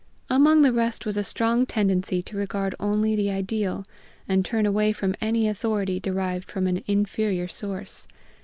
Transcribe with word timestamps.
Among 0.31 0.63
the 0.63 0.73
rest 0.73 1.05
was 1.05 1.15
a 1.15 1.23
strong 1.23 1.67
tendency 1.67 2.23
to 2.23 2.35
regard 2.35 2.73
only 2.79 3.15
the 3.15 3.29
ideal, 3.29 3.85
and 4.27 4.43
turn 4.43 4.65
away 4.65 4.93
from 4.93 5.13
any 5.21 5.47
authority 5.47 5.99
derived 5.99 6.49
from 6.49 6.65
an 6.65 6.83
inferior 6.87 7.47
source. 7.47 8.07